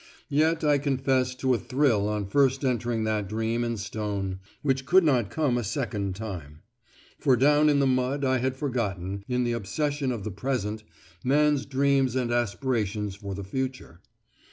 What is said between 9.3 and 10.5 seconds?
the obsession of the